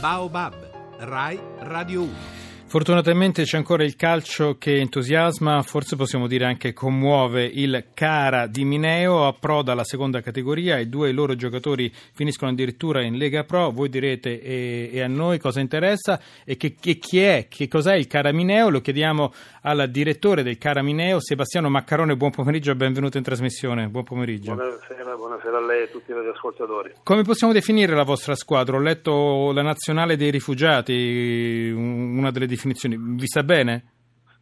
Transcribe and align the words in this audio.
Baobab, 0.00 0.54
Rai 1.00 1.40
Radio 1.60 2.02
1. 2.04 2.37
Fortunatamente 2.68 3.44
c'è 3.44 3.56
ancora 3.56 3.82
il 3.82 3.96
calcio 3.96 4.58
che 4.58 4.76
entusiasma, 4.76 5.62
forse 5.62 5.96
possiamo 5.96 6.26
dire 6.26 6.44
anche 6.44 6.74
commuove 6.74 7.46
il 7.46 7.86
Cara 7.94 8.46
di 8.46 8.62
Mineo, 8.66 9.26
approda 9.26 9.72
alla 9.72 9.84
seconda 9.84 10.20
categoria 10.20 10.76
e 10.76 10.84
due 10.84 11.10
loro 11.12 11.34
giocatori 11.34 11.90
finiscono 12.12 12.50
addirittura 12.50 13.02
in 13.02 13.16
Lega 13.16 13.44
Pro. 13.44 13.70
Voi 13.70 13.88
direte 13.88 14.42
e, 14.42 14.90
e 14.92 15.00
a 15.00 15.06
noi 15.06 15.38
cosa 15.38 15.60
interessa 15.60 16.20
e 16.44 16.58
che, 16.58 16.74
che, 16.78 16.96
chi 16.96 17.20
è, 17.20 17.46
che 17.48 17.68
cos'è 17.68 17.94
il 17.94 18.06
Cara 18.06 18.34
Mineo? 18.34 18.68
Lo 18.68 18.82
chiediamo 18.82 19.32
al 19.62 19.88
direttore 19.90 20.42
del 20.42 20.58
Cara 20.58 20.82
Mineo, 20.82 21.20
Sebastiano 21.20 21.70
Maccarone. 21.70 22.16
Buon 22.16 22.32
pomeriggio 22.32 22.72
e 22.72 22.76
benvenuto 22.76 23.16
in 23.16 23.22
trasmissione. 23.22 23.88
Buon 23.88 24.04
pomeriggio. 24.04 24.54
Buonasera, 24.54 25.16
buonasera 25.16 25.56
a 25.56 25.64
lei 25.64 25.80
e 25.80 25.84
a 25.84 25.86
tutti 25.86 26.12
gli 26.12 26.30
ascoltatori. 26.34 26.92
Come 27.02 27.22
possiamo 27.22 27.54
definire 27.54 27.94
la 27.94 28.04
vostra 28.04 28.34
squadra? 28.34 28.76
Ho 28.76 28.80
letto 28.80 29.52
la 29.52 29.62
nazionale 29.62 30.16
dei 30.16 30.30
rifugiati, 30.30 31.72
una 31.74 32.30
delle 32.30 32.46
definizioni. 32.58 32.96
Vi 32.98 33.26
sta 33.26 33.42
bene? 33.42 33.92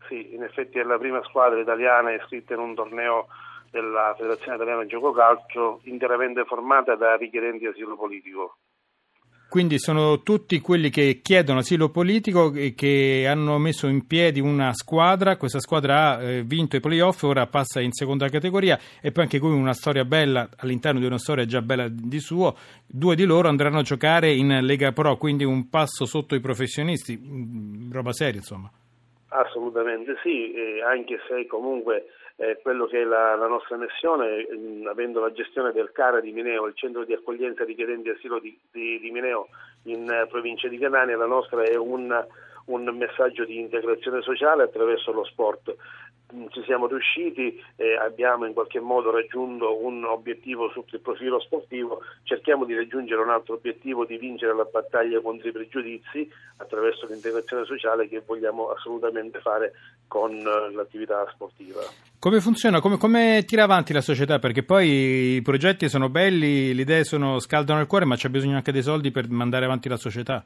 Sì, 0.09 0.35
in 0.35 0.43
effetti 0.43 0.79
è 0.79 0.83
la 0.83 0.99
prima 0.99 1.23
squadra 1.25 1.61
italiana 1.61 2.13
iscritta 2.13 2.55
in 2.55 2.61
un 2.61 2.75
torneo 2.75 3.27
della 3.71 4.15
Federazione 4.17 4.57
Italiana 4.57 4.83
di 4.83 4.89
Gioco 4.89 5.13
Calcio 5.13 5.81
interamente 5.85 6.45
formata 6.45 6.95
da 6.97 7.17
richiedenti 7.17 7.67
asilo 7.67 7.97
politico. 7.97 8.57
Quindi 9.49 9.79
sono 9.79 10.23
tutti 10.23 10.61
quelli 10.61 10.91
che 10.91 11.21
chiedono 11.23 11.61
asilo 11.61 11.89
politico 11.89 12.53
e 12.53 12.75
che 12.75 13.27
hanno 13.29 13.59
messo 13.59 13.87
in 13.87 14.07
piedi 14.07 14.41
una 14.41 14.73
squadra, 14.75 15.37
questa 15.37 15.61
squadra 15.61 16.17
ha 16.17 16.23
eh, 16.23 16.43
vinto 16.43 16.77
i 16.77 16.81
playoff, 16.81 17.23
ora 17.23 17.47
passa 17.47 17.81
in 17.81 17.93
seconda 17.93 18.29
categoria 18.29 18.77
e 19.01 19.13
poi 19.13 19.23
anche 19.23 19.39
qui 19.39 19.49
una 19.51 19.73
storia 19.73 20.05
bella 20.05 20.49
all'interno 20.59 20.99
di 20.99 21.07
una 21.07 21.19
storia 21.19 21.47
già 21.47 21.63
bella 21.63 21.87
di 21.89 22.19
suo, 22.19 22.57
due 22.85 23.15
di 23.15 23.25
loro 23.25 23.49
andranno 23.49 23.79
a 23.79 23.83
giocare 23.83 24.33
in 24.33 24.49
Lega 24.63 24.91
Pro, 24.91 25.17
quindi 25.17 25.45
un 25.45 25.71
passo 25.71 26.07
sotto 26.07 26.35
i 26.35 26.41
professionisti, 26.41 27.17
mm, 27.17 27.93
roba 27.93 28.13
seria 28.13 28.41
insomma. 28.41 28.71
Assolutamente 29.29 30.17
sì, 30.23 30.53
anche 30.85 31.19
se 31.29 31.47
comunque 31.47 32.07
eh, 32.37 32.59
quello 32.63 32.87
che 32.87 33.01
è 33.01 33.05
la, 33.05 33.35
la 33.35 33.47
nostra 33.47 33.77
missione, 33.77 34.47
mh, 34.47 34.87
avendo 34.87 35.21
la 35.21 35.33
gestione 35.33 35.73
del 35.73 35.91
CARA 35.93 36.21
di 36.21 36.33
Mineo, 36.33 36.67
il 36.67 36.75
centro 36.75 37.05
di 37.05 37.15
accoglienza 37.15 37.65
richiedenti 37.65 38.11
asilo 38.11 38.39
di, 38.39 38.57
di, 38.71 38.99
di 38.99 39.11
Mineo 39.11 39.49
in 39.85 40.03
uh, 40.03 40.29
provincia 40.29 40.69
di 40.69 40.79
Catania, 40.79 41.17
la 41.17 41.27
nostra 41.27 41.63
è 41.63 41.77
un, 41.77 42.27
un 42.67 42.97
messaggio 42.97 43.45
di 43.45 43.59
integrazione 43.59 44.21
sociale 44.21 44.65
attraverso 44.65 45.13
lo 45.13 45.25
sport. 45.25 45.75
Ci 46.29 46.63
siamo 46.65 46.89
riusciti, 46.89 47.63
eh, 47.77 47.95
abbiamo 47.97 48.47
in 48.47 48.53
qualche 48.53 48.81
modo 48.81 49.13
raggiunto 49.13 49.85
un 49.85 50.05
obiettivo 50.05 50.69
sotto 50.71 50.97
il 50.97 51.01
profilo 51.01 51.39
sportivo, 51.39 52.01
cerchiamo 52.25 52.65
di 52.65 52.75
raggiungere 52.75 53.23
un 53.23 53.31
altro 53.31 53.55
obiettivo 53.55 54.05
di 54.05 54.19
vincere 54.19 54.53
la 54.53 54.65
battaglia 54.65 55.21
contro 55.21 55.49
i 55.49 55.53
pregiudizi 55.53 56.29
attraverso 56.57 57.07
l'integrazione 57.07 57.65
sociale 57.65 58.09
che 58.09 58.23
vogliamo 58.27 58.71
assolutamente 58.71 59.39
fare 59.39 59.73
con 60.09 60.33
eh, 60.33 60.73
l'attività 60.73 61.25
sportiva. 61.33 61.83
Come 62.19 62.41
funziona? 62.41 62.81
Come, 62.81 62.97
come, 62.97 63.45
tira 63.47 63.63
avanti 63.63 63.93
la 63.93 64.01
società? 64.01 64.41
Perché 64.41 64.65
poi 64.65 65.37
i 65.37 65.43
progetti 65.43 65.89
sono 65.89 66.09
belli, 66.09 66.75
le 66.75 66.83
idee 66.83 67.05
sono, 67.05 67.39
scaldano 67.39 67.81
il 67.81 67.87
cuore, 67.87 68.05
ma 68.05 68.17
c'è 68.17 68.29
bisogno 68.29 68.57
anche 68.57 68.73
dei 68.73 68.83
soldi 68.83 69.13
per 69.13 69.29
mandare 69.31 69.65
avanti 69.65 69.89
la 69.89 69.97
società. 69.97 70.45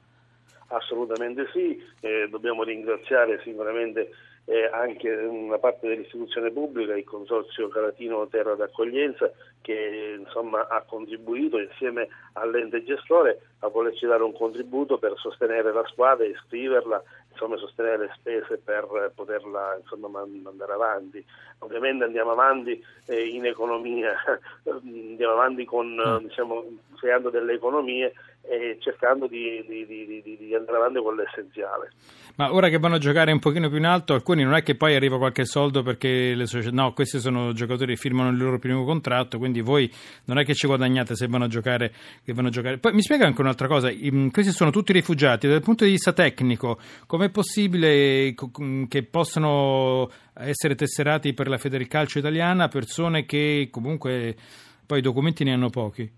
Assolutamente 0.66 1.48
sì, 1.52 1.82
eh, 2.00 2.28
dobbiamo 2.30 2.64
ringraziare 2.64 3.40
sicuramente 3.42 4.10
eh, 4.50 4.68
anche 4.72 5.08
una 5.08 5.58
parte 5.58 5.86
dell'istituzione 5.86 6.50
pubblica, 6.50 6.96
il 6.96 7.04
Consorzio 7.04 7.68
Calatino 7.68 8.26
Terra 8.26 8.56
d'Accoglienza, 8.56 9.30
che 9.60 10.16
insomma, 10.18 10.66
ha 10.66 10.82
contribuito 10.82 11.60
insieme 11.60 12.08
all'ente 12.32 12.82
gestore 12.82 13.42
a 13.60 13.68
volerci 13.68 14.06
dare 14.06 14.24
un 14.24 14.32
contributo 14.32 14.98
per 14.98 15.14
sostenere 15.18 15.72
la 15.72 15.84
squadra 15.86 16.24
e 16.24 16.30
iscriverla, 16.30 17.00
insomma, 17.30 17.58
sostenere 17.58 17.98
le 17.98 18.10
spese 18.16 18.58
per 18.58 19.12
poterla 19.14 19.78
insomma, 19.80 20.08
mandare 20.08 20.72
avanti. 20.72 21.24
Ovviamente 21.58 22.02
andiamo 22.02 22.32
avanti 22.32 22.84
eh, 23.06 23.28
in 23.28 23.46
economia, 23.46 24.16
andiamo 24.66 25.32
avanti 25.32 25.64
con, 25.64 25.94
mm. 25.94 26.26
diciamo, 26.26 26.64
creando 26.96 27.30
delle 27.30 27.52
economie 27.52 28.12
e 28.42 28.78
cercando 28.80 29.26
di, 29.26 29.64
di, 29.66 29.86
di, 29.86 30.36
di, 30.38 30.54
andare 30.54 30.78
avanti 30.78 31.00
con 31.00 31.14
l'essenziale. 31.14 31.92
Ma 32.40 32.54
ora 32.54 32.70
che 32.70 32.78
vanno 32.78 32.94
a 32.94 32.98
giocare 32.98 33.32
un 33.32 33.38
pochino 33.38 33.68
più 33.68 33.76
in 33.76 33.84
alto, 33.84 34.14
alcuni 34.14 34.44
non 34.44 34.54
è 34.54 34.62
che 34.62 34.74
poi 34.74 34.94
arriva 34.94 35.18
qualche 35.18 35.44
soldo 35.44 35.82
perché 35.82 36.34
le 36.34 36.46
società, 36.46 36.74
no, 36.74 36.94
questi 36.94 37.18
sono 37.20 37.52
giocatori 37.52 37.92
che 37.92 38.00
firmano 38.00 38.30
il 38.30 38.38
loro 38.38 38.58
primo 38.58 38.82
contratto, 38.82 39.36
quindi 39.36 39.60
voi 39.60 39.92
non 40.24 40.38
è 40.38 40.44
che 40.46 40.54
ci 40.54 40.66
guadagnate 40.66 41.14
se 41.16 41.26
vanno 41.26 41.44
a 41.44 41.48
giocare. 41.48 41.92
Vanno 42.24 42.48
a 42.48 42.50
giocare. 42.50 42.78
Poi 42.78 42.94
mi 42.94 43.02
spiega 43.02 43.26
anche 43.26 43.42
un'altra 43.42 43.66
cosa, 43.66 43.90
questi 44.30 44.52
sono 44.52 44.70
tutti 44.70 44.94
rifugiati, 44.94 45.48
dal 45.48 45.60
punto 45.60 45.84
di 45.84 45.90
vista 45.90 46.14
tecnico, 46.14 46.78
com'è 47.06 47.28
possibile 47.28 48.34
che 48.88 49.02
possano 49.02 50.10
essere 50.32 50.74
tesserati 50.74 51.34
per 51.34 51.46
la 51.46 51.58
Federicalcio 51.58 52.20
italiana 52.20 52.68
persone 52.68 53.26
che 53.26 53.68
comunque 53.70 54.34
poi 54.86 55.00
i 55.00 55.02
documenti 55.02 55.44
ne 55.44 55.52
hanno 55.52 55.68
pochi? 55.68 56.10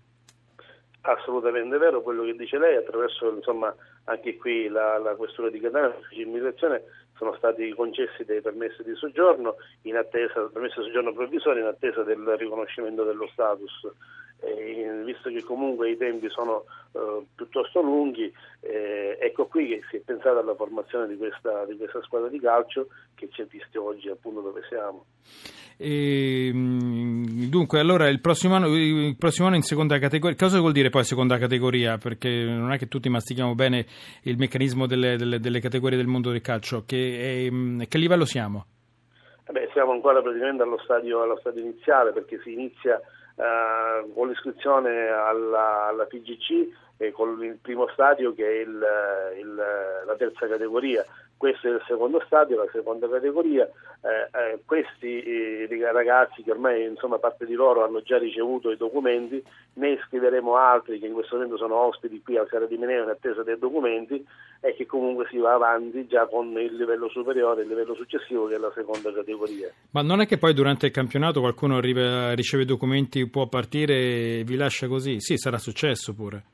Assolutamente 1.01 1.77
vero 1.77 2.01
quello 2.01 2.23
che 2.23 2.33
dice 2.37 2.57
lei, 2.57 2.77
attraverso 2.77 3.29
insomma, 3.35 3.75
anche 4.05 4.37
qui 4.37 4.67
la, 4.67 4.97
la 4.97 5.15
questura 5.15 5.49
di 5.49 5.59
Catania, 5.59 5.95
l'immigrazione 6.11 6.83
sono 7.15 7.35
stati 7.35 7.69
concessi 7.73 8.25
dei 8.25 8.41
permessi 8.41 8.83
di 8.83 8.95
soggiorno 8.95 9.55
in 9.83 9.95
attesa, 9.95 10.49
permessi 10.51 10.79
di 10.79 10.85
soggiorno 10.85 11.13
provvisorio 11.13 11.61
in 11.61 11.67
attesa 11.67 12.03
del 12.03 12.35
riconoscimento 12.37 13.03
dello 13.03 13.27
status. 13.31 13.91
E, 14.39 15.01
visto 15.05 15.29
che 15.29 15.41
comunque 15.41 15.89
i 15.89 15.95
tempi 15.95 16.29
sono 16.29 16.65
eh, 16.91 17.25
piuttosto 17.33 17.81
lunghi, 17.81 18.33
eh, 18.59 19.17
ecco 19.21 19.45
qui 19.45 19.69
che 19.69 19.81
si 19.89 19.95
è 19.97 19.99
pensato 20.01 20.39
alla 20.39 20.55
formazione 20.55 21.07
di 21.07 21.15
questa, 21.15 21.63
di 21.63 21.77
questa 21.77 22.01
squadra 22.01 22.27
di 22.27 22.41
calcio 22.41 22.87
che 23.15 23.29
ci 23.31 23.41
ha 23.41 23.45
visto 23.45 23.81
oggi 23.81 24.09
appunto 24.09 24.41
dove 24.41 24.61
siamo. 24.67 25.05
E, 25.77 26.47
ehm, 26.47 27.49
dunque, 27.49 27.79
allora 27.79 28.07
il 28.09 28.21
prossimo, 28.21 28.55
anno, 28.55 28.67
il 28.75 29.15
prossimo, 29.17 29.47
anno, 29.47 29.55
in 29.55 29.63
seconda 29.63 29.97
categoria, 29.99 30.35
cosa 30.37 30.59
vuol 30.59 30.71
dire 30.71 30.89
poi 30.89 31.03
seconda 31.03 31.37
categoria? 31.37 31.97
Perché 31.97 32.29
non 32.29 32.71
è 32.71 32.77
che 32.77 32.87
tutti 32.87 33.09
mastichiamo 33.09 33.55
bene 33.55 33.85
il 34.23 34.37
meccanismo 34.37 34.85
delle, 34.87 35.17
delle, 35.17 35.39
delle 35.39 35.59
categorie 35.59 35.97
del 35.97 36.07
mondo 36.07 36.31
del 36.31 36.41
calcio. 36.41 36.83
Che, 36.85 37.49
è, 37.49 37.87
che 37.87 37.97
livello 37.97 38.25
siamo? 38.25 38.65
Beh, 39.49 39.69
siamo 39.73 39.91
ancora 39.91 40.21
praticamente 40.21 40.63
allo 40.63 40.79
stadio, 40.83 41.21
allo 41.21 41.37
stadio 41.39 41.61
iniziale 41.61 42.11
perché 42.11 42.39
si 42.43 42.53
inizia 42.53 42.99
eh, 43.35 44.11
con 44.13 44.29
l'iscrizione 44.29 45.07
alla, 45.09 45.87
alla 45.87 46.05
PGC 46.05 46.69
e 46.97 47.11
con 47.11 47.43
il 47.43 47.57
primo 47.61 47.87
stadio 47.89 48.33
che 48.33 48.45
è 48.45 48.61
il, 48.61 48.85
il, 49.39 49.55
la 50.05 50.15
terza 50.15 50.47
categoria 50.47 51.03
questo 51.43 51.67
è 51.67 51.71
il 51.71 51.83
secondo 51.85 52.23
stadio, 52.25 52.55
la 52.55 52.69
seconda 52.71 53.09
categoria. 53.09 53.65
Eh, 53.65 54.53
eh, 54.53 54.59
questi 54.65 55.21
eh, 55.21 55.67
ragazzi 55.91 56.41
che 56.41 56.51
ormai 56.51 56.85
insomma 56.85 57.17
parte 57.17 57.45
di 57.45 57.53
loro 57.53 57.83
hanno 57.83 58.01
già 58.01 58.17
ricevuto 58.17 58.71
i 58.71 58.77
documenti, 58.77 59.43
ne 59.73 59.89
iscriveremo 59.89 60.55
altri 60.55 60.99
che 60.99 61.07
in 61.07 61.11
questo 61.11 61.35
momento 61.35 61.57
sono 61.57 61.75
ospiti 61.75 62.21
qui 62.23 62.37
al 62.37 62.47
Cara 62.47 62.65
di 62.65 62.77
Mineo 62.77 63.03
in 63.03 63.09
attesa 63.09 63.43
dei 63.43 63.59
documenti 63.59 64.25
e 64.61 64.73
che 64.73 64.85
comunque 64.85 65.27
si 65.29 65.37
va 65.37 65.55
avanti 65.55 66.07
già 66.07 66.27
con 66.27 66.47
il 66.57 66.77
livello 66.77 67.09
superiore, 67.09 67.63
il 67.63 67.67
livello 67.67 67.93
successivo 67.93 68.47
che 68.47 68.55
è 68.55 68.57
la 68.57 68.71
seconda 68.73 69.11
categoria. 69.11 69.69
Ma 69.91 70.01
non 70.01 70.21
è 70.21 70.25
che 70.25 70.37
poi 70.37 70.53
durante 70.53 70.85
il 70.85 70.93
campionato 70.93 71.41
qualcuno 71.41 71.75
arriva, 71.75 72.33
riceve 72.35 72.63
i 72.63 72.67
documenti, 72.67 73.27
può 73.27 73.47
partire 73.47 73.95
e 73.95 74.43
vi 74.45 74.55
lascia 74.55 74.87
così? 74.87 75.19
Sì, 75.19 75.35
sarà 75.35 75.57
successo 75.57 76.13
pure. 76.13 76.52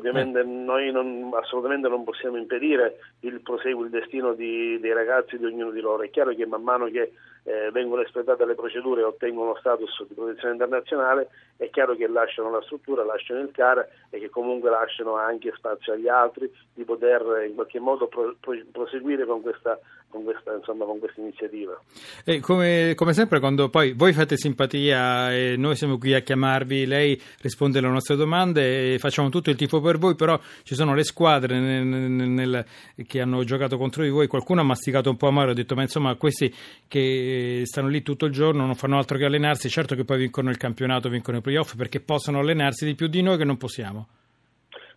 Ovviamente 0.00 0.40
eh. 0.40 0.44
noi 0.44 0.90
non, 0.90 1.30
assolutamente 1.34 1.88
non 1.88 2.04
possiamo 2.04 2.38
impedire 2.38 2.96
il 3.20 3.40
proseguo, 3.42 3.84
il 3.84 3.90
destino 3.90 4.32
di, 4.32 4.80
dei 4.80 4.94
ragazzi 4.94 5.36
di 5.36 5.44
ognuno 5.44 5.70
di 5.70 5.80
loro. 5.80 6.02
È 6.02 6.10
chiaro 6.10 6.34
che 6.34 6.46
man 6.46 6.62
mano 6.62 6.86
che 6.86 7.12
eh, 7.44 7.70
vengono 7.70 8.02
espletate 8.02 8.46
le 8.46 8.54
procedure 8.54 9.02
e 9.02 9.04
ottengono 9.04 9.56
status 9.56 10.06
di 10.08 10.14
protezione 10.14 10.54
internazionale, 10.54 11.28
è 11.56 11.68
chiaro 11.70 11.94
che 11.94 12.06
lasciano 12.06 12.50
la 12.50 12.62
struttura, 12.62 13.04
lasciano 13.04 13.40
il 13.40 13.50
CAR 13.50 13.86
e 14.08 14.18
che 14.18 14.30
comunque 14.30 14.70
lasciano 14.70 15.16
anche 15.16 15.52
spazio 15.54 15.92
agli 15.92 16.08
altri 16.08 16.50
di 16.72 16.84
poter 16.84 17.44
in 17.46 17.54
qualche 17.54 17.78
modo 17.78 18.08
pro, 18.08 18.34
pro, 18.40 18.54
proseguire 18.72 19.26
con 19.26 19.42
questa, 19.42 19.78
con 20.10 20.24
questa, 20.24 20.54
insomma, 20.54 20.84
con 20.84 20.98
questa 20.98 21.20
iniziativa. 21.20 21.80
E 22.24 22.40
come, 22.40 22.92
come, 22.94 23.12
sempre, 23.12 23.38
quando 23.38 23.70
poi 23.70 23.92
voi 23.92 24.12
fate 24.12 24.36
simpatia 24.36 25.32
e 25.32 25.56
noi 25.56 25.76
siamo 25.76 25.96
qui 25.98 26.12
a 26.12 26.20
chiamarvi, 26.20 26.84
lei 26.84 27.18
risponde 27.40 27.78
alle 27.78 27.88
nostre 27.88 28.16
domande 28.16 28.94
e 28.94 28.98
facciamo 28.98 29.30
tutto 29.30 29.50
il 29.50 29.56
tifo 29.56 29.80
per 29.80 29.98
voi, 29.98 30.16
però 30.16 30.38
ci 30.64 30.74
sono 30.74 30.94
le 30.94 31.04
squadre 31.04 31.58
nel, 31.58 31.86
nel, 31.86 32.28
nel, 32.28 32.66
che 33.06 33.20
hanno 33.20 33.42
giocato 33.44 33.78
contro 33.78 34.02
di 34.02 34.10
voi, 34.10 34.26
qualcuno 34.26 34.60
ha 34.60 34.64
masticato 34.64 35.08
un 35.08 35.16
po' 35.16 35.28
amaro, 35.28 35.52
ha 35.52 35.54
detto 35.54 35.74
ma 35.74 35.82
insomma 35.82 36.14
questi 36.16 36.52
che 36.88 37.62
stanno 37.64 37.88
lì 37.88 38.02
tutto 38.02 38.26
il 38.26 38.32
giorno 38.32 38.66
non 38.66 38.74
fanno 38.74 38.98
altro 38.98 39.16
che 39.16 39.24
allenarsi, 39.24 39.68
certo 39.68 39.94
che 39.94 40.04
poi 40.04 40.18
vincono 40.18 40.50
il 40.50 40.56
campionato, 40.56 41.08
vincono 41.08 41.38
i 41.38 41.40
playoff 41.40 41.76
perché 41.76 42.00
possono 42.00 42.40
allenarsi 42.40 42.84
di 42.84 42.94
più 42.94 43.06
di 43.06 43.22
noi 43.22 43.38
che 43.38 43.44
non 43.44 43.56
possiamo. 43.56 44.08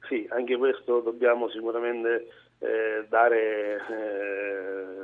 Sì, 0.09 0.27
anche 0.30 0.57
questo 0.57 1.00
dobbiamo 1.00 1.50
sicuramente 1.50 2.27
eh, 2.63 3.06
dare, 3.10 3.81
eh, 3.89 4.95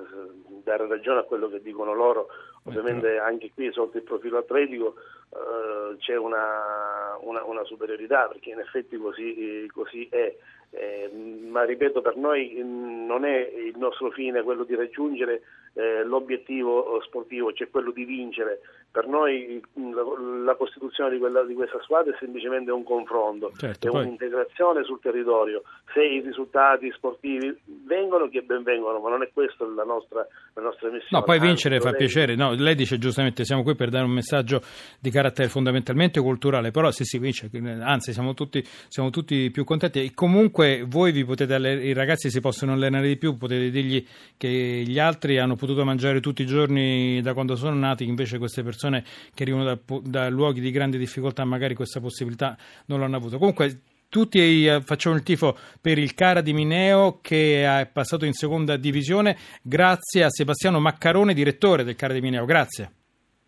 dare, 0.64 0.88
ragione 0.88 1.20
a 1.20 1.24
quello 1.24 1.50
che 1.50 1.62
dicono 1.62 1.94
loro. 1.94 2.28
Ovviamente 2.64 3.18
anche 3.18 3.52
qui 3.54 3.72
sotto 3.72 3.98
il 3.98 4.04
profilo 4.04 4.38
atletico 4.38 4.96
eh, 5.32 5.98
c'è 5.98 6.16
una, 6.16 7.18
una, 7.22 7.44
una, 7.44 7.64
superiorità 7.64 8.28
perché 8.28 8.52
in 8.52 8.60
effetti 8.60 8.98
così, 8.98 9.70
così 9.74 10.08
è. 10.10 10.36
eh, 10.72 11.12
ma 11.50 11.64
ripeto 11.64 12.02
per 12.02 12.16
noi 12.16 12.60
mm, 12.62 13.06
non 13.06 13.26
è 13.26 13.38
il 13.38 13.78
nostro 13.78 14.12
fine 14.12 14.44
quello 14.44 14.64
di 14.64 14.76
raggiungere 14.76 15.42
eh, 15.74 16.04
l'obiettivo 16.04 17.02
sportivo, 17.02 17.52
cioè 17.54 17.70
quello 17.70 17.92
di 17.92 18.06
vincere. 18.06 18.60
Per 18.92 19.06
noi 19.06 19.62
la, 19.76 20.02
la 20.46 20.56
costituzione 20.56 21.12
di, 21.12 21.20
quella, 21.20 21.44
di, 21.44 21.54
questa 21.54 21.80
squadra 21.84 22.12
è 22.12 22.18
semplicemente 22.20 22.72
un 22.72 22.84
confronto, 22.84 23.52
certo, 23.56 23.88
è 23.88 23.92
poi... 23.92 24.02
un'integrazione 24.02 24.84
sul 24.84 25.00
territorio. 25.00 25.62
Se 25.94 26.04
i 26.04 26.22
risultati 26.22 26.92
sportivi 26.96 27.56
vengono, 27.86 28.28
che 28.30 28.42
ben 28.42 28.64
vengono, 28.64 29.00
ma 29.00 29.10
non 29.10 29.22
è 29.22 29.30
questa 29.32 29.64
la 29.66 29.84
nostra, 29.84 30.26
la 30.56 30.62
nostra 30.64 30.90
missione. 30.90 31.08
No, 31.12 31.22
poi 31.22 31.40
vincere 31.40 31.76
Anzi, 31.76 31.88
fa 31.88 31.92
lei... 31.92 32.00
piacere. 32.00 32.36
No, 32.36 32.54
lei 32.54 32.74
dice 32.74 32.98
giustamente 32.98 33.46
siamo 33.46 33.62
qui 33.62 33.76
per 33.76 33.90
dare 33.90 34.06
un 34.06 34.12
messaggio 34.12 34.62
di 35.00 35.12
carattere 35.12 35.50
fondamentalmente 35.50 36.20
culturale, 36.20 36.72
però 36.72 36.90
se 36.90 37.04
si 37.04 37.20
vince, 37.20 37.48
anzi 37.82 38.12
siamo 38.12 38.34
tutti, 38.34 38.60
siamo 38.88 39.12
tutti 39.12 39.52
più 39.52 39.66
contenti. 39.66 40.04
E 40.04 40.14
comunque 40.16 40.84
voi 40.88 41.12
vi 41.12 41.24
potete, 41.26 41.56
i 41.58 41.94
ragazzi 41.94 42.32
si 42.32 42.40
possono 42.40 42.74
allenare 42.74 43.08
di 43.08 43.18
più, 43.18 43.38
potete 43.38 43.70
dirgli 43.70 44.04
che 44.36 44.48
gli 44.48 44.98
altri 44.98 45.38
hanno 45.38 45.56
potuto 45.56 45.86
mangiare 45.86 46.20
tutti 46.22 46.42
i 46.42 46.48
giorni 46.48 47.22
da 47.22 47.36
quando 47.36 47.56
sono 47.56 47.76
nati, 47.76 48.04
invece 48.04 48.40
queste 48.40 48.64
persone 48.64 48.78
che 48.88 49.44
arrivano 49.44 49.64
da, 49.64 49.80
da 50.04 50.30
luoghi 50.30 50.62
di 50.62 50.72
grande 50.72 50.98
difficoltà 50.98 51.44
magari 51.44 51.76
questa 51.76 52.00
possibilità 52.00 52.58
non 52.86 53.00
l'hanno 53.00 53.18
avuto. 53.18 53.38
Comunque 53.38 53.82
tutti 54.10 54.66
eh, 54.66 54.82
facciamo 54.82 55.16
il 55.16 55.24
tifo 55.24 55.56
per 55.80 55.98
il 55.98 56.14
Cara 56.14 56.42
di 56.42 56.54
Mineo 56.54 57.20
che 57.22 57.64
è 57.64 57.90
passato 57.92 58.26
in 58.26 58.34
seconda 58.34 58.76
divisione. 58.78 59.38
Grazie 59.62 60.24
a 60.24 60.30
Sebastiano 60.30 60.80
Maccarone, 60.80 61.34
direttore 61.34 61.84
del 61.84 61.96
Cara 61.96 62.14
di 62.14 62.22
Mineo. 62.22 62.46
Grazie. 62.46 62.92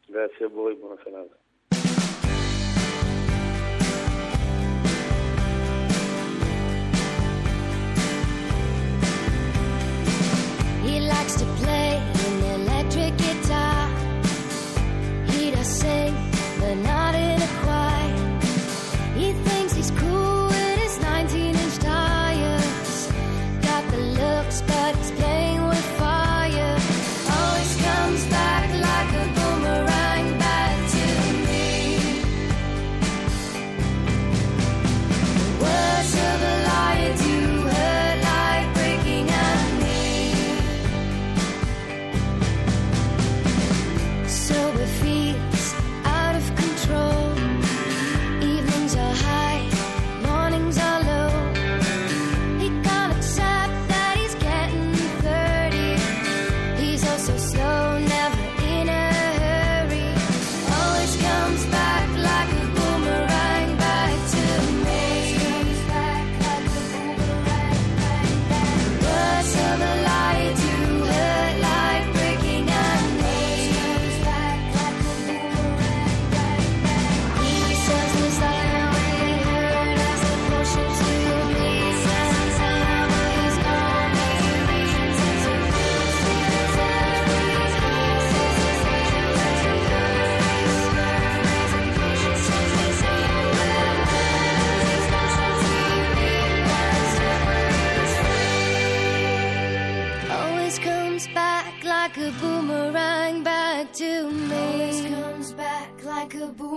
Grazie 0.06 0.46
a 0.46 0.50
voi, 0.50 0.76
buona 0.76 0.96
serata. 1.04 1.40
another. 16.72 17.01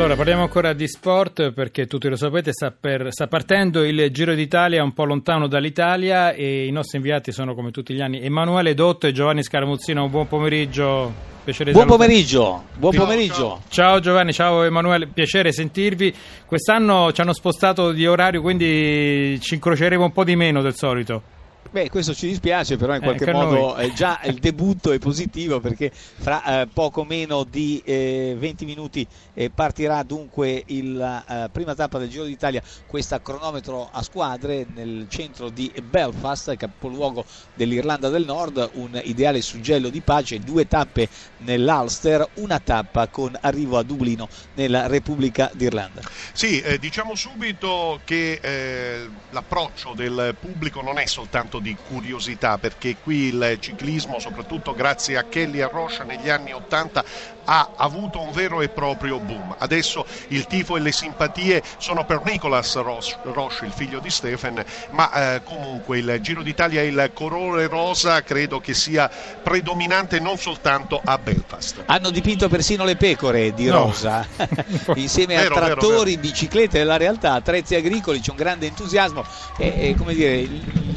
Allora, 0.00 0.16
parliamo 0.16 0.44
ancora 0.44 0.72
di 0.72 0.88
sport 0.88 1.52
perché 1.52 1.86
tutti 1.86 2.08
lo 2.08 2.16
sapete, 2.16 2.54
sta, 2.54 2.70
per, 2.70 3.08
sta, 3.10 3.26
partendo 3.26 3.84
il 3.84 4.10
Giro 4.10 4.32
d'Italia 4.32 4.82
un 4.82 4.94
po' 4.94 5.04
lontano 5.04 5.46
dall'Italia 5.46 6.32
e 6.32 6.64
i 6.64 6.70
nostri 6.70 6.96
inviati 6.96 7.32
sono 7.32 7.54
come 7.54 7.70
tutti 7.70 7.92
gli 7.92 8.00
anni 8.00 8.18
Emanuele 8.22 8.72
Dotto 8.72 9.06
e 9.06 9.12
Giovanni 9.12 9.42
Scaramuzzino. 9.42 10.02
Un 10.02 10.10
buon 10.10 10.26
pomeriggio. 10.26 11.12
Piacere 11.44 11.72
buon 11.72 11.86
pomeriggio, 11.86 12.64
buon 12.78 12.94
pomeriggio. 12.94 13.60
Ciao, 13.68 13.90
ciao 13.90 14.00
Giovanni, 14.00 14.32
ciao 14.32 14.62
Emanuele, 14.62 15.06
piacere 15.06 15.52
sentirvi. 15.52 16.14
Quest'anno 16.46 17.12
ci 17.12 17.20
hanno 17.20 17.34
spostato 17.34 17.92
di 17.92 18.06
orario, 18.06 18.40
quindi 18.40 19.38
ci 19.42 19.52
incroceremo 19.52 20.04
un 20.04 20.12
po' 20.12 20.24
di 20.24 20.34
meno 20.34 20.62
del 20.62 20.76
solito. 20.76 21.39
Beh, 21.72 21.88
questo 21.88 22.14
ci 22.14 22.26
dispiace, 22.26 22.76
però 22.76 22.96
in 22.96 23.00
qualche 23.00 23.26
eh, 23.26 23.32
modo 23.32 23.76
eh, 23.76 23.92
già 23.92 24.18
il 24.24 24.40
debutto 24.40 24.90
è 24.90 24.98
positivo 24.98 25.60
perché 25.60 25.92
fra 25.92 26.62
eh, 26.62 26.66
poco 26.66 27.04
meno 27.04 27.44
di 27.44 27.80
20 27.84 28.64
eh, 28.64 28.66
minuti 28.66 29.06
eh, 29.34 29.50
partirà 29.50 30.02
dunque 30.02 30.64
la 30.66 31.44
eh, 31.44 31.48
prima 31.48 31.76
tappa 31.76 31.98
del 31.98 32.08
Giro 32.08 32.24
d'Italia, 32.24 32.60
questa 32.88 33.22
cronometro 33.22 33.88
a 33.88 34.02
squadre 34.02 34.66
nel 34.74 35.06
centro 35.08 35.48
di 35.48 35.72
Belfast, 35.80 36.56
capoluogo 36.56 37.24
dell'Irlanda 37.54 38.08
del 38.08 38.24
Nord, 38.24 38.70
un 38.72 39.00
ideale 39.04 39.40
suggello 39.40 39.90
di 39.90 40.00
pace, 40.00 40.40
due 40.40 40.66
tappe 40.66 41.08
nell'Ulster, 41.36 42.30
una 42.34 42.58
tappa 42.58 43.06
con 43.06 43.38
arrivo 43.40 43.78
a 43.78 43.84
Dublino 43.84 44.28
nella 44.54 44.88
Repubblica 44.88 45.48
d'Irlanda. 45.54 46.00
Sì, 46.32 46.60
diciamo 46.80 47.14
subito 47.14 48.00
che 48.04 49.08
l'approccio 49.30 49.92
del 49.94 50.34
pubblico 50.40 50.82
non 50.82 50.98
è 50.98 51.06
soltanto 51.06 51.59
di 51.60 51.76
curiosità 51.88 52.58
perché 52.58 52.96
qui 53.02 53.28
il 53.28 53.58
ciclismo, 53.60 54.18
soprattutto 54.18 54.74
grazie 54.74 55.16
a 55.16 55.24
Kelly 55.24 55.58
e 55.58 55.62
a 55.62 55.68
Rocha 55.68 56.04
negli 56.04 56.28
anni 56.28 56.52
80, 56.52 57.04
ha 57.44 57.70
avuto 57.76 58.20
un 58.20 58.30
vero 58.30 58.60
e 58.60 58.68
proprio 58.68 59.18
boom. 59.18 59.56
Adesso 59.58 60.06
il 60.28 60.46
tifo 60.46 60.76
e 60.76 60.80
le 60.80 60.92
simpatie 60.92 61.62
sono 61.78 62.04
per 62.04 62.22
Nicolas 62.24 62.76
Roche, 62.76 63.64
il 63.64 63.72
figlio 63.72 63.98
di 63.98 64.10
Stefan, 64.10 64.64
ma 64.90 65.34
eh, 65.34 65.42
comunque 65.42 65.98
il 65.98 66.18
Giro 66.20 66.42
d'Italia 66.42 66.80
e 66.80 66.86
il 66.86 67.10
colore 67.12 67.66
rosa 67.66 68.22
credo 68.22 68.60
che 68.60 68.74
sia 68.74 69.10
predominante 69.42 70.20
non 70.20 70.36
soltanto 70.36 71.00
a 71.04 71.18
Belfast. 71.18 71.82
Hanno 71.86 72.10
dipinto 72.10 72.48
persino 72.48 72.84
le 72.84 72.96
pecore 72.96 73.52
di 73.52 73.66
no. 73.66 73.84
rosa, 73.84 74.26
insieme 74.94 75.36
vero, 75.36 75.54
a 75.56 75.58
trattori, 75.58 75.88
vero, 75.88 76.04
vero. 76.04 76.20
biciclette 76.20 76.78
della 76.78 76.96
realtà, 76.96 77.32
attrezzi 77.32 77.74
agricoli, 77.74 78.20
c'è 78.20 78.30
un 78.30 78.36
grande 78.36 78.66
entusiasmo 78.66 79.24
e, 79.56 79.88
e 79.88 79.94
come 79.96 80.14
dire, 80.14 80.48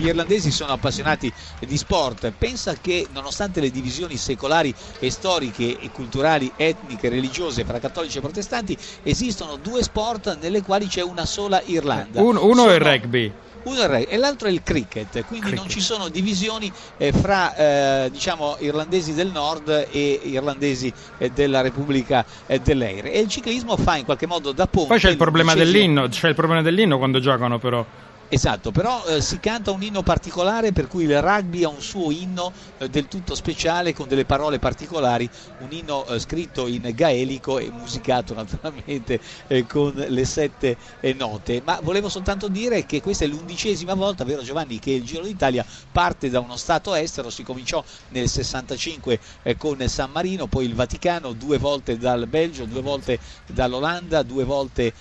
gli 0.03 0.07
irlandesi 0.07 0.51
sono 0.51 0.73
appassionati 0.73 1.31
di 1.65 1.77
sport. 1.77 2.33
Pensa 2.37 2.75
che 2.79 3.07
nonostante 3.13 3.61
le 3.61 3.71
divisioni 3.71 4.17
secolari 4.17 4.73
e 4.99 5.09
storiche 5.09 5.79
e 5.79 5.89
culturali, 5.91 6.51
etniche, 6.57 7.07
religiose 7.07 7.63
fra 7.63 7.79
cattolici 7.79 8.17
e 8.17 8.21
protestanti, 8.21 8.77
esistono 9.03 9.55
due 9.55 9.81
sport 9.81 10.37
nelle 10.41 10.61
quali 10.61 10.87
c'è 10.87 11.01
una 11.01 11.25
sola 11.25 11.61
Irlanda. 11.65 12.21
uno 12.21 12.39
sono... 12.39 12.69
è 12.69 12.73
il 12.73 12.81
rugby 12.81 13.33
uno 13.63 13.81
è 13.81 13.99
il 13.99 14.07
e 14.09 14.17
l'altro 14.17 14.49
è 14.49 14.51
il 14.51 14.61
cricket, 14.61 15.23
quindi 15.25 15.47
cricket. 15.47 15.59
non 15.59 15.69
ci 15.69 15.79
sono 15.79 16.09
divisioni 16.09 16.69
eh, 16.97 17.13
fra 17.13 17.55
eh, 17.55 18.09
diciamo, 18.11 18.57
irlandesi 18.59 19.13
del 19.13 19.31
nord 19.31 19.87
e 19.89 20.19
irlandesi 20.23 20.91
eh, 21.17 21.29
della 21.29 21.61
Repubblica 21.61 22.25
eh, 22.45 22.59
dell'Eire. 22.59 23.13
E 23.13 23.21
il 23.21 23.29
ciclismo 23.29 23.77
fa 23.77 23.95
in 23.95 24.03
qualche 24.03 24.27
modo 24.27 24.51
da 24.51 24.67
ponte. 24.67 24.89
Poi 24.89 24.99
c'è 24.99 25.09
il 25.09 25.15
problema 25.15 25.53
dell'inno, 25.53 26.09
c'è 26.09 26.27
il 26.27 26.35
problema 26.35 26.61
dell'inno 26.61 26.97
quando 26.97 27.21
giocano 27.21 27.57
però. 27.57 27.85
Esatto, 28.33 28.71
però 28.71 29.05
eh, 29.05 29.21
si 29.21 29.39
canta 29.39 29.69
un 29.69 29.83
inno 29.83 30.01
particolare 30.01 30.71
per 30.71 30.87
cui 30.87 31.03
il 31.03 31.21
rugby 31.21 31.65
ha 31.65 31.69
un 31.69 31.83
suo 31.83 32.09
inno 32.09 32.51
eh, 32.79 32.89
del 32.89 33.07
tutto 33.07 33.35
speciale 33.35 33.93
con 33.93 34.07
delle 34.07 34.25
parole 34.25 34.57
particolari, 34.57 35.29
un 35.59 35.67
inno 35.69 36.03
eh, 36.07 36.17
scritto 36.17 36.65
in 36.65 36.91
gaelico 36.95 37.59
e 37.59 37.69
musicato 37.69 38.33
naturalmente 38.33 39.19
eh, 39.45 39.67
con 39.67 39.93
le 39.93 40.25
sette 40.25 40.75
eh, 40.99 41.13
note. 41.13 41.61
Ma 41.63 41.79
volevo 41.83 42.09
soltanto 42.09 42.47
dire 42.47 42.87
che 42.87 43.03
questa 43.03 43.23
è 43.23 43.27
l'undicesima 43.27 43.93
volta, 43.93 44.23
vero 44.23 44.41
Giovanni, 44.41 44.79
che 44.79 44.93
il 44.93 45.03
Giro 45.03 45.25
d'Italia 45.25 45.63
parte 45.91 46.31
da 46.31 46.39
uno 46.39 46.57
stato 46.57 46.95
estero, 46.95 47.29
si 47.29 47.43
cominciò 47.43 47.83
nel 48.09 48.27
65 48.27 49.19
eh, 49.43 49.57
con 49.57 49.79
San 49.87 50.09
Marino, 50.09 50.47
poi 50.47 50.65
il 50.65 50.73
Vaticano, 50.73 51.33
due 51.33 51.59
volte 51.59 51.99
dal 51.99 52.25
Belgio, 52.25 52.65
due 52.65 52.81
volte 52.81 53.19
dall'Olanda, 53.45 54.23
due 54.23 54.43
volte 54.43 54.91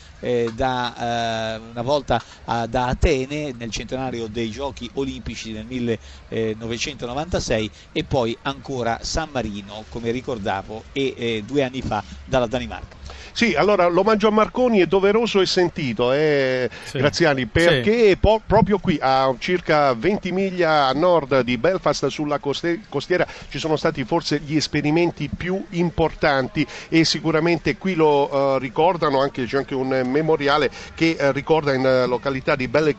da, 0.54 1.58
una 1.72 1.82
volta 1.82 2.22
da 2.44 2.86
Atene 2.86 3.20
Atene 3.22 3.52
nel 3.52 3.70
centenario 3.70 4.26
dei 4.26 4.50
giochi 4.50 4.90
olimpici 4.94 5.52
del 5.52 5.66
1996 5.66 7.70
e 7.92 8.04
poi 8.04 8.36
ancora 8.42 8.98
San 9.02 9.30
Marino, 9.30 9.86
come 9.88 10.10
ricordavo, 10.10 10.86
e 10.92 11.14
eh, 11.16 11.42
due 11.44 11.62
anni 11.62 11.82
fa 11.82 12.04
dalla 12.24 12.46
Danimarca. 12.46 12.96
Sì, 13.32 13.54
allora 13.54 13.88
l'omaggio 13.88 14.28
a 14.28 14.30
Marconi 14.30 14.80
è 14.80 14.86
doveroso 14.86 15.40
e 15.40 15.46
sentito, 15.46 16.12
eh, 16.12 16.68
sì. 16.84 16.98
Graziani, 16.98 17.46
perché 17.46 18.08
sì. 18.08 18.16
po- 18.16 18.42
proprio 18.46 18.78
qui 18.78 18.98
a 19.00 19.34
circa 19.38 19.94
20 19.94 20.32
miglia 20.32 20.86
a 20.86 20.92
nord 20.92 21.40
di 21.40 21.56
Belfast 21.56 22.06
sulla 22.08 22.38
coste- 22.38 22.80
costiera 22.90 23.26
ci 23.48 23.58
sono 23.58 23.76
stati 23.76 24.04
forse 24.04 24.40
gli 24.44 24.54
esperimenti 24.54 25.30
più 25.34 25.64
importanti 25.70 26.66
e 26.88 27.04
sicuramente 27.04 27.78
qui 27.78 27.94
lo 27.94 28.32
uh, 28.32 28.58
ricordano, 28.58 29.20
anche, 29.20 29.46
c'è 29.46 29.56
anche 29.56 29.74
un 29.74 30.02
memoriale 30.04 30.70
che 30.94 31.16
uh, 31.18 31.30
ricorda 31.32 31.72
in 31.72 31.84
uh, 31.84 32.08
località 32.08 32.54
di 32.54 32.68
Belle 32.68 32.94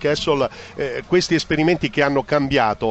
eh, 0.76 1.04
questi 1.08 1.36
esperimenti 1.36 1.90
che 1.90 2.02
hanno 2.02 2.24
cambiato 2.24 2.86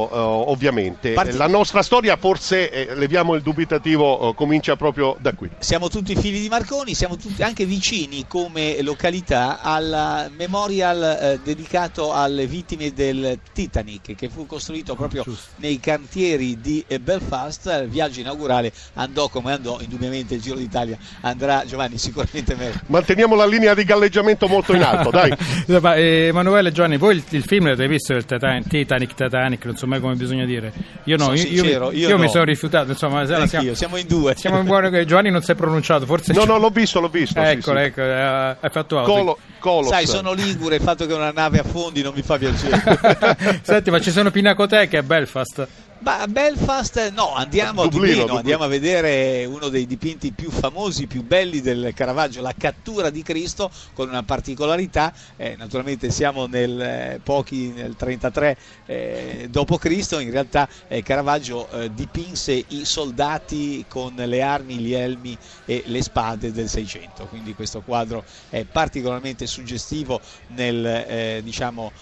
ovviamente. 0.51 1.13
Parti- 1.13 1.37
La 1.37 1.47
nostra 1.47 1.83
storia 1.83 2.17
forse, 2.17 2.71
eh, 2.71 2.95
leviamo 2.95 3.35
il 3.35 3.43
dubitativo, 3.43 4.33
comincia 4.35 4.77
proprio 4.77 5.17
da 5.21 5.33
qui. 5.33 5.51
Siamo 5.59 5.89
tutti 5.89 6.15
figli 6.15 6.41
di 6.41 6.49
Marconi, 6.49 6.95
siamo 6.95 7.17
tutti 7.17 7.32
anche 7.39 7.65
vicini 7.65 8.27
come 8.27 8.81
località 8.83 9.61
al 9.61 10.31
memorial 10.37 11.03
eh, 11.03 11.41
dedicato 11.43 12.13
alle 12.13 12.47
vittime 12.47 12.93
del 12.93 13.39
Titanic 13.53 14.15
che 14.15 14.29
fu 14.29 14.47
costruito 14.47 14.95
proprio 14.95 15.23
Giusto. 15.23 15.51
nei 15.57 15.81
cantieri 15.81 16.61
di 16.61 16.85
eh, 16.87 17.01
Belfast. 17.01 17.81
Il 17.83 17.89
viaggio 17.89 18.21
inaugurale 18.21 18.73
andò 18.95 19.29
come 19.29 19.53
andò, 19.53 19.81
indubbiamente 19.81 20.35
il 20.35 20.41
Giro 20.41 20.57
d'Italia 20.57 20.99
andrà 21.23 21.65
Giovanni 21.67 21.99
sicuramente 21.99 22.55
meglio. 22.55 22.81
Manteniamo 22.87 23.35
la 23.35 23.47
linea 23.47 23.75
di 23.75 23.85
galleggiamento 23.85 24.49
molto 24.49 24.75
in 24.75 24.83
alto, 24.83 25.11
dai. 25.11 25.33
eh, 25.97 26.27
Emanuele 26.27 26.73
Giovanni, 26.73 26.97
voi 26.97 27.17
il, 27.17 27.25
il 27.31 27.45
film 27.45 27.65
l'avete 27.65 27.89
visto 27.89 28.13
il 28.15 28.25
Titanic, 28.25 28.69
Titanic, 28.69 29.15
Titanic, 29.15 29.65
non 29.65 29.77
so 29.77 29.87
mai 29.87 30.01
come 30.01 30.15
bisogna 30.15 30.45
dire. 30.45 30.73
Io 31.05 31.17
no, 31.17 31.31
io, 31.31 31.37
sincero, 31.37 31.91
io, 31.91 31.99
io, 31.99 32.09
io 32.09 32.17
no. 32.17 32.23
mi 32.23 32.29
sono 32.29 32.45
rifiutato, 32.45 32.91
insomma, 32.91 33.25
siamo, 33.47 33.75
siamo, 33.75 33.97
in 33.97 34.07
due. 34.07 34.35
Siamo 34.37 34.59
in 34.59 34.65
buono, 34.65 35.05
Giovanni 35.05 35.31
non 35.31 35.43
si 35.43 35.53
è 35.53 35.55
pronunciato, 35.55 36.07
forse 36.07 36.33
No, 36.33 36.45
no, 36.45 36.59
l'ho 36.59 36.71
visto, 36.71 37.01
l'ho 37.01 37.09
visto 37.09 37.22
visto. 37.23 37.41
Eccolo, 37.41 37.79
sì, 37.79 37.85
ecco, 37.85 38.03
sì. 38.03 38.09
hai 38.09 38.71
fatto 38.71 38.99
altro. 38.99 39.13
Colo, 39.15 39.39
Colos. 39.63 39.91
Sai, 39.91 40.09
sono 40.09 40.33
ligure, 40.33 40.75
il 40.75 40.83
fatto 40.83 41.07
che 41.07 41.13
una 41.13 41.31
nave 41.31 41.61
affondi 41.61 42.03
non 42.03 42.13
mi 42.13 42.23
fa 42.23 42.37
piacere. 42.37 43.61
Senti, 43.63 43.91
ma 43.93 44.01
ci 44.01 44.11
sono 44.11 44.33
pinacoteche 44.33 44.97
a 44.97 45.03
Belfast? 45.05 45.69
Ma 46.03 46.19
a 46.19 46.27
Belfast 46.27 47.13
no, 47.13 47.33
andiamo 47.33 47.83
a 47.83 47.85
Dublino, 47.85 47.91
Dublino, 47.91 48.21
Dublino, 48.23 48.39
andiamo 48.39 48.65
a 48.65 48.67
vedere 48.67 49.45
uno 49.45 49.69
dei 49.69 49.87
dipinti 49.87 50.33
più 50.33 50.51
famosi, 50.51 51.07
più 51.07 51.23
belli 51.23 51.61
del 51.61 51.93
Caravaggio, 51.95 52.43
la 52.43 52.55
cattura 52.59 53.09
di 53.09 53.23
Cristo, 53.23 53.71
con 53.95 54.09
una 54.09 54.25
particolarità, 54.25 55.13
eh, 55.37 55.55
naturalmente 55.57 56.11
siamo 56.11 56.47
nel, 56.47 56.81
eh, 56.81 57.21
pochi 57.23 57.69
nel 57.69 57.95
33 57.95 58.57
eh, 58.87 59.49
d.C., 59.49 60.17
in 60.21 60.33
realtà 60.33 60.69
eh, 60.89 61.05
Caravaggio 61.05 61.71
eh, 61.71 61.95
dipinse 61.95 62.65
i 62.67 62.85
soldati 62.85 63.85
con 63.87 64.15
le 64.17 64.43
armi, 64.43 64.79
gli 64.79 64.95
elmi 64.95 65.39
e 65.67 65.85
le 65.87 66.03
spade 66.03 66.51
del 66.51 66.69
600, 66.69 67.27
quindi 67.27 67.55
questo 67.55 67.81
quadro 67.81 68.25
è 68.49 68.65
particolarmente 68.65 69.47
suggestivo 69.53 70.21
nel 70.49 70.85
eh, 70.85 71.41
diciamo, 71.43 71.93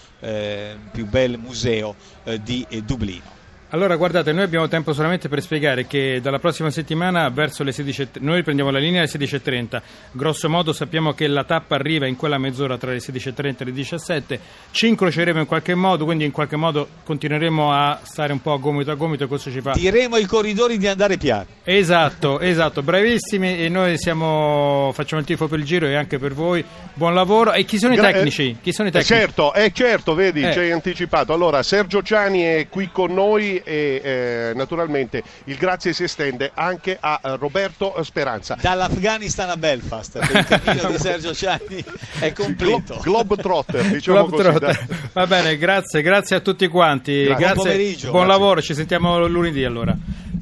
più 0.91 1.05
bel 1.07 1.37
museo 1.37 1.95
di 2.39 2.65
Dublino. 2.83 3.40
Allora, 3.73 3.95
guardate, 3.95 4.33
noi 4.33 4.43
abbiamo 4.43 4.67
tempo 4.67 4.91
solamente 4.91 5.29
per 5.29 5.41
spiegare 5.41 5.87
che 5.87 6.19
dalla 6.21 6.39
prossima 6.39 6.69
settimana 6.69 7.29
verso 7.29 7.63
le 7.63 7.71
16, 7.71 8.09
noi 8.19 8.43
prendiamo 8.43 8.69
la 8.69 8.79
linea 8.79 8.99
alle 8.99 9.09
16.30. 9.09 9.81
Grosso 10.11 10.49
modo 10.49 10.73
sappiamo 10.73 11.13
che 11.13 11.25
la 11.27 11.45
tappa 11.45 11.75
arriva 11.75 12.05
in 12.05 12.17
quella 12.17 12.37
mezz'ora 12.37 12.77
tra 12.77 12.91
le 12.91 12.97
16.30 12.97 13.55
e 13.59 13.63
le 13.63 13.71
17. 13.71 14.39
Ci 14.71 14.87
incroceremo 14.89 15.39
in 15.39 15.45
qualche 15.45 15.73
modo, 15.73 16.03
quindi 16.03 16.25
in 16.25 16.31
qualche 16.31 16.57
modo 16.57 16.85
continueremo 17.05 17.71
a 17.71 18.01
stare 18.03 18.33
un 18.33 18.41
po' 18.41 18.51
a 18.51 18.57
gomito 18.57 18.91
a 18.91 18.95
gomito. 18.95 19.25
Questo 19.29 19.49
ci 19.49 19.61
fa. 19.61 19.71
Diremo 19.71 20.15
ai 20.15 20.25
corridori 20.25 20.77
di 20.77 20.87
andare 20.87 21.15
piano. 21.15 21.45
Esatto, 21.63 22.41
esatto, 22.41 22.81
bravissimi. 22.81 23.57
E 23.57 23.69
noi 23.69 23.97
siamo, 23.97 24.91
facciamo 24.93 25.21
il 25.21 25.27
tifo 25.27 25.47
per 25.47 25.59
il 25.59 25.65
giro 25.65 25.87
e 25.87 25.95
anche 25.95 26.19
per 26.19 26.33
voi. 26.33 26.61
Buon 26.93 27.13
lavoro. 27.13 27.53
E 27.53 27.63
chi 27.63 27.77
sono 27.77 27.95
Gra- 27.95 28.09
i 28.09 28.13
tecnici? 28.15 28.57
Chi 28.61 28.73
sono 28.73 28.89
i 28.89 28.91
tecnici? 28.91 29.13
Certo, 29.13 29.53
è 29.53 29.71
certo, 29.71 30.13
vedi, 30.13 30.41
eh. 30.41 30.51
ci 30.51 30.59
hai 30.59 30.71
anticipato. 30.71 31.31
Allora, 31.31 31.63
Sergio 31.63 32.03
Ciani 32.03 32.41
è 32.41 32.67
qui 32.69 32.89
con 32.91 33.13
noi 33.13 33.60
e 33.63 34.01
eh, 34.03 34.51
naturalmente 34.55 35.23
il 35.45 35.55
grazie 35.55 35.93
si 35.93 36.03
estende 36.03 36.51
anche 36.53 36.97
a 36.99 37.19
eh, 37.23 37.35
Roberto 37.37 38.01
Speranza. 38.03 38.57
Dall'Afghanistan 38.59 39.49
a 39.49 39.57
Belfast, 39.57 40.15
il 40.15 40.45
cammino 40.45 40.89
di 40.91 40.97
Sergio 40.97 41.33
Ciani 41.33 41.83
è 42.19 42.31
completo. 42.33 42.99
Glo- 43.01 43.21
Globetrotter, 43.21 43.83
diciamo 43.91 44.25
Globetrotter. 44.27 44.85
così. 44.85 44.99
Va 45.13 45.27
bene, 45.27 45.57
grazie, 45.57 46.01
grazie 46.01 46.37
a 46.37 46.39
tutti 46.39 46.67
quanti. 46.67 47.23
Grazie. 47.23 47.45
Buon 47.45 47.55
pomeriggio. 47.55 48.11
Buon 48.11 48.25
grazie. 48.25 48.39
lavoro, 48.41 48.61
ci 48.61 48.73
sentiamo 48.73 49.27
lunedì 49.27 49.63
allora. 49.63 49.95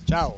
Ciao. 0.06 0.38